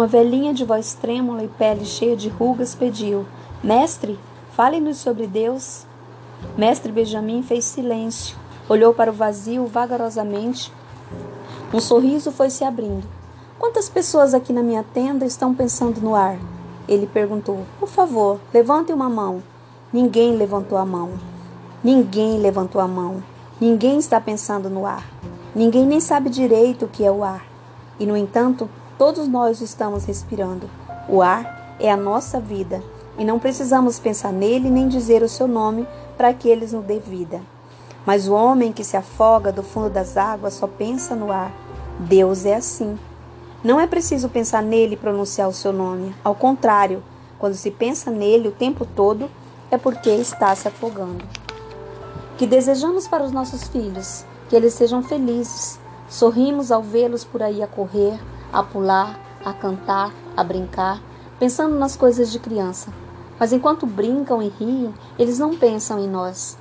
[0.00, 3.26] Uma velhinha de voz trêmula e pele cheia de rugas pediu:
[3.62, 4.18] Mestre,
[4.52, 5.84] fale-nos sobre Deus.
[6.56, 8.34] Mestre Benjamin fez silêncio,
[8.66, 10.72] olhou para o vazio vagarosamente.
[11.70, 13.06] Um sorriso foi se abrindo.
[13.58, 16.38] Quantas pessoas aqui na minha tenda estão pensando no ar?
[16.88, 17.66] Ele perguntou.
[17.78, 19.42] Por favor, levante uma mão.
[19.92, 21.10] Ninguém levantou a mão.
[21.84, 23.22] Ninguém levantou a mão.
[23.60, 25.06] Ninguém está pensando no ar.
[25.54, 27.44] Ninguém nem sabe direito o que é o ar.
[27.98, 28.66] E, no entanto,
[29.00, 30.68] todos nós estamos respirando.
[31.08, 32.82] O ar é a nossa vida
[33.16, 36.98] e não precisamos pensar nele nem dizer o seu nome para que ele nos dê
[36.98, 37.40] vida.
[38.04, 41.50] Mas o homem que se afoga do fundo das águas só pensa no ar.
[41.98, 42.98] Deus é assim.
[43.64, 46.14] Não é preciso pensar nele e pronunciar o seu nome.
[46.22, 47.02] Ao contrário,
[47.38, 49.30] quando se pensa nele o tempo todo,
[49.70, 51.24] é porque está se afogando.
[52.36, 55.80] Que desejamos para os nossos filhos que eles sejam felizes.
[56.06, 58.20] Sorrimos ao vê-los por aí a correr,
[58.52, 61.00] a pular, a cantar, a brincar,
[61.38, 62.92] pensando nas coisas de criança.
[63.38, 66.58] Mas enquanto brincam e riem, eles não pensam em nós.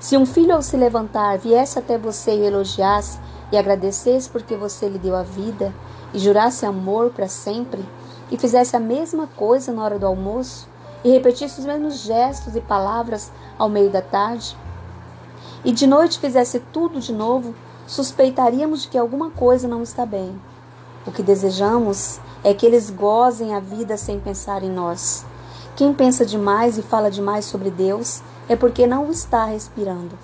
[0.00, 3.18] Se um filho ao se levantar viesse até você e elogiasse
[3.52, 5.72] e agradecesse porque você lhe deu a vida
[6.12, 7.84] e jurasse amor para sempre
[8.30, 10.66] e fizesse a mesma coisa na hora do almoço
[11.04, 14.56] e repetisse os mesmos gestos e palavras ao meio da tarde,
[15.64, 17.54] e de noite fizesse tudo de novo,
[17.86, 20.34] suspeitaríamos de que alguma coisa não está bem.
[21.04, 25.24] O que desejamos é que eles gozem a vida sem pensar em nós.
[25.74, 30.16] Quem pensa demais e fala demais sobre Deus é porque não está respirando.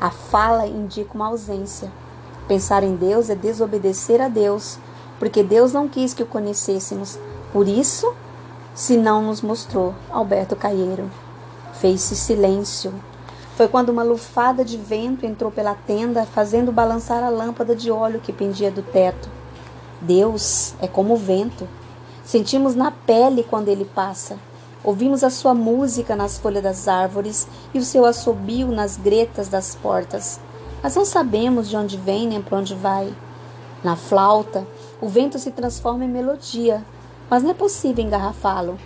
[0.00, 1.90] A fala indica uma ausência.
[2.46, 4.78] Pensar em Deus é desobedecer a Deus,
[5.18, 7.18] porque Deus não quis que o conhecêssemos.
[7.52, 8.12] Por isso,
[8.74, 11.10] se não nos mostrou, Alberto Caieiro.
[11.74, 12.92] Fez-se silêncio.
[13.56, 18.20] Foi quando uma lufada de vento entrou pela tenda, fazendo balançar a lâmpada de óleo
[18.20, 19.39] que pendia do teto.
[20.00, 21.68] Deus é como o vento.
[22.24, 24.38] Sentimos na pele quando ele passa.
[24.82, 29.74] Ouvimos a sua música nas folhas das árvores e o seu assobio nas gretas das
[29.74, 30.40] portas.
[30.82, 33.12] Mas não sabemos de onde vem nem para onde vai.
[33.84, 34.66] Na flauta,
[35.00, 36.84] o vento se transforma em melodia,
[37.28, 38.78] mas não é possível engarrafá-lo.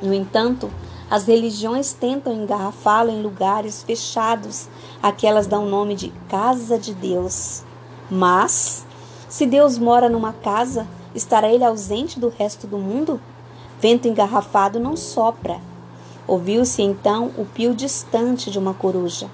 [0.00, 0.68] No entanto,
[1.08, 4.68] as religiões tentam engarrafá-lo em lugares fechados,
[5.02, 7.62] aquelas dão o nome de casa de Deus.
[8.10, 8.84] Mas,
[9.32, 13.18] se Deus mora numa casa, estará ele ausente do resto do mundo?
[13.80, 15.58] Vento engarrafado não sopra.
[16.28, 19.30] Ouviu-se então o pio distante de uma coruja.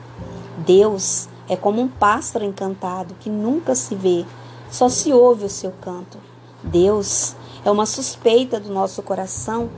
[0.59, 4.25] Deus é como um pássaro encantado que nunca se vê,
[4.70, 6.19] só se ouve o seu canto.
[6.62, 7.34] Deus
[7.65, 9.69] é uma suspeita do nosso coração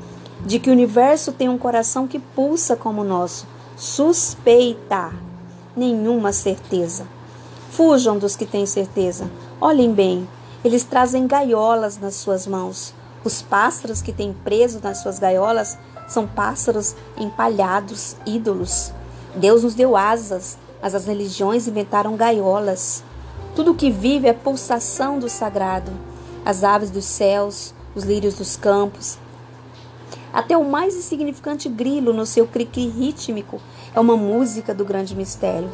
[0.45, 3.47] de que o universo tem um coração que pulsa como o nosso.
[3.75, 5.15] Suspeita,
[5.75, 7.07] nenhuma certeza.
[7.71, 9.31] Fujam dos que têm certeza.
[9.61, 10.29] Olhem bem,
[10.65, 12.93] eles trazem gaiolas nas suas mãos.
[13.25, 18.93] Os pássaros que têm preso nas suas gaiolas são pássaros empalhados, ídolos.
[19.37, 23.05] Deus nos deu asas, mas as religiões inventaram gaiolas.
[23.55, 25.93] Tudo que vive é pulsação do sagrado.
[26.45, 29.17] As aves dos céus, os lírios dos campos,
[30.33, 33.61] até o mais insignificante grilo no seu cri-cri rítmico
[33.95, 35.71] é uma música do grande mistério.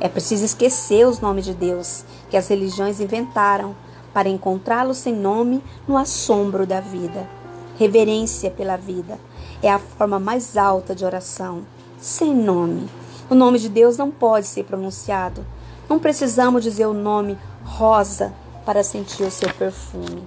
[0.00, 3.74] É preciso esquecer os nomes de Deus que as religiões inventaram
[4.14, 7.28] para encontrá-lo sem nome no assombro da vida.
[7.76, 9.18] Reverência pela vida
[9.62, 11.62] é a forma mais alta de oração,
[12.00, 12.88] sem nome.
[13.28, 15.44] O nome de Deus não pode ser pronunciado.
[15.88, 18.32] Não precisamos dizer o nome rosa
[18.64, 20.26] para sentir o seu perfume.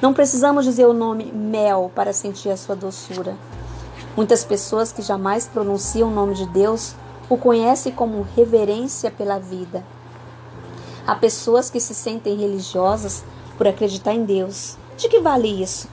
[0.00, 3.36] Não precisamos dizer o nome mel para sentir a sua doçura.
[4.16, 6.94] Muitas pessoas que jamais pronunciam o nome de Deus
[7.28, 9.84] o conhecem como reverência pela vida.
[11.06, 13.24] Há pessoas que se sentem religiosas
[13.56, 14.76] por acreditar em Deus.
[14.96, 15.88] De que vale isso?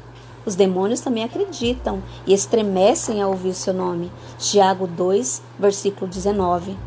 [0.45, 4.11] Os demônios também acreditam e estremecem ao ouvir o seu nome.
[4.37, 6.77] Tiago 2, versículo 19.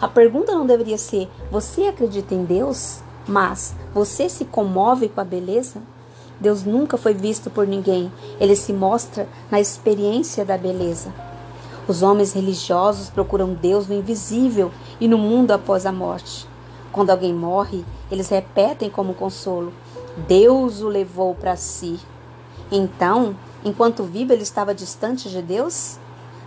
[0.00, 3.00] A pergunta não deveria ser: você acredita em Deus?
[3.26, 5.82] Mas você se comove com a beleza?
[6.40, 8.10] Deus nunca foi visto por ninguém,
[8.40, 11.12] ele se mostra na experiência da beleza.
[11.88, 16.46] Os homens religiosos procuram Deus no invisível e no mundo após a morte.
[16.92, 19.72] Quando alguém morre, eles repetem como consolo:
[20.28, 21.98] Deus o levou para si.
[22.70, 25.98] Então, enquanto vivo, ele estava distante de Deus?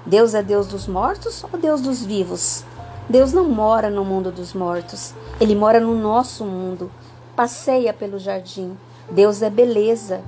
[0.06, 2.66] Deus é Deus dos mortos ou Deus dos vivos?
[3.10, 6.90] Deus não mora no mundo dos mortos, ele mora no nosso mundo.
[7.36, 8.78] Passeia pelo jardim,
[9.10, 10.22] Deus é beleza,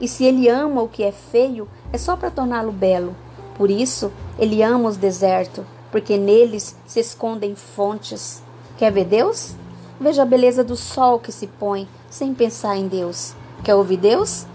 [0.00, 3.14] e se ele ama o que é feio, é só para torná-lo belo.
[3.54, 8.42] Por isso, ele ama os desertos, porque neles se escondem fontes.
[8.78, 9.54] Quer ver Deus?
[10.00, 13.34] Veja a beleza do sol que se põe sem pensar em Deus.
[13.62, 14.46] Quer ouvir Deus?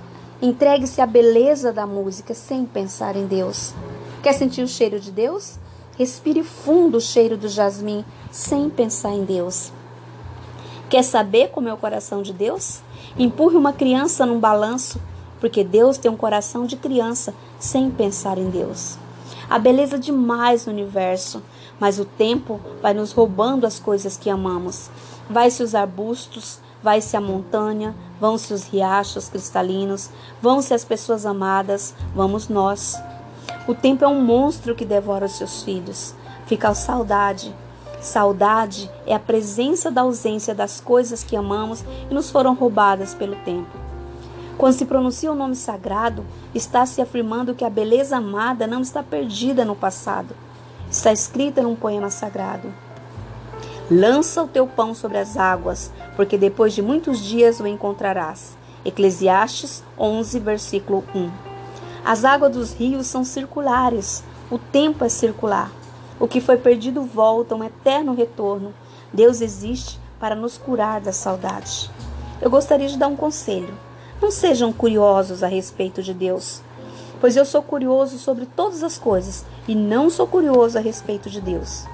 [0.42, 3.74] Entregue-se à beleza da música sem pensar em Deus.
[4.22, 5.58] Quer sentir o cheiro de Deus?
[5.98, 9.72] Respire fundo o cheiro do jasmim sem pensar em Deus.
[10.90, 12.82] Quer saber como é o coração de Deus?
[13.18, 15.02] Empurre uma criança num balanço,
[15.40, 18.98] porque Deus tem um coração de criança sem pensar em Deus.
[19.50, 21.42] Há beleza demais no universo,
[21.80, 24.89] mas o tempo vai nos roubando as coisas que amamos.
[25.30, 30.09] Vai-se os arbustos, vai-se a montanha, vão-se os riachos cristalinos,
[30.42, 32.95] vão-se as pessoas amadas, vamos nós.
[33.68, 36.13] O tempo é um monstro que devora os seus filhos.
[36.45, 37.54] Fica a saudade.
[38.01, 43.36] Saudade é a presença da ausência das coisas que amamos e nos foram roubadas pelo
[43.38, 43.87] tempo.
[44.57, 49.04] Quando se pronuncia o nome sagrado, está se afirmando que a beleza amada não está
[49.04, 50.36] perdida no passado.
[50.89, 52.74] Está escrita num poema sagrado.
[53.89, 58.57] Lança o teu pão sobre as águas, porque depois de muitos dias o encontrarás.
[58.83, 61.30] Eclesiastes 11, versículo 1.
[62.04, 65.71] As águas dos rios são circulares, o tempo é circular.
[66.19, 68.74] O que foi perdido volta, um eterno retorno.
[69.13, 71.92] Deus existe para nos curar da saudade.
[72.42, 73.87] Eu gostaria de dar um conselho.
[74.22, 76.62] Não sejam curiosos a respeito de Deus,
[77.22, 81.40] pois eu sou curioso sobre todas as coisas e não sou curioso a respeito de
[81.40, 81.86] Deus.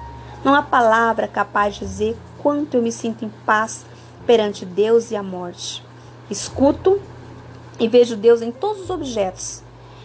[0.44, 3.84] Não há palavra capaz de dizer quanto eu me sinto em paz
[4.26, 5.82] perante Deus e a morte.
[6.30, 7.00] Escuto
[7.78, 9.62] e vejo Deus em todos os objetos,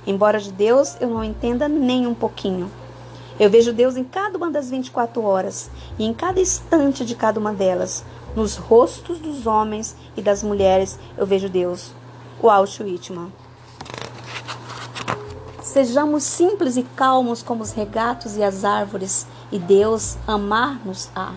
[0.09, 2.71] Embora de Deus eu não entenda nem um pouquinho.
[3.39, 7.39] Eu vejo Deus em cada uma das 24 horas e em cada instante de cada
[7.39, 8.03] uma delas.
[8.35, 11.91] Nos rostos dos homens e das mulheres eu vejo Deus.
[12.41, 12.47] O
[12.83, 13.33] Whitman.
[15.61, 21.33] Sejamos simples e calmos como os regatos e as árvores, e Deus amar-nos-á,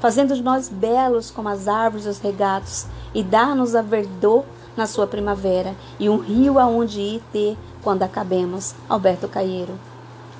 [0.00, 4.44] fazendo nós belos como as árvores e os regatos, e dar-nos a verdor
[4.76, 8.74] na sua primavera, e um rio aonde ir ter quando acabemos.
[8.88, 9.78] Alberto Caieiro.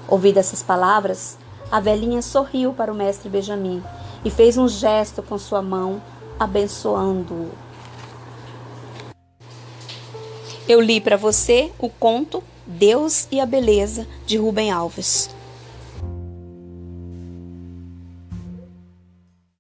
[0.09, 1.39] Ouvidas essas palavras,
[1.71, 3.81] a velhinha sorriu para o mestre Benjamin
[4.25, 6.03] e fez um gesto com sua mão,
[6.39, 7.70] abençoando-o.
[10.71, 15.29] Eu li para você o conto Deus e a Beleza de Rubem Alves.